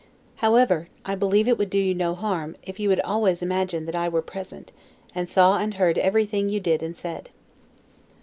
However, 0.37 0.89
I 1.05 1.13
believe 1.13 1.47
it 1.47 1.59
would 1.59 1.69
do 1.69 1.77
you 1.77 1.93
no 1.93 2.15
harm, 2.15 2.55
if 2.63 2.79
you 2.79 2.89
would 2.89 3.01
always 3.01 3.43
imagine 3.43 3.85
that 3.85 3.93
I 3.93 4.09
were 4.09 4.23
present, 4.23 4.71
and 5.13 5.29
saw 5.29 5.59
and 5.59 5.75
heard 5.75 5.99
everything 5.99 6.49
you 6.49 6.59
did 6.59 6.81
and 6.81 6.97
said. 6.97 7.29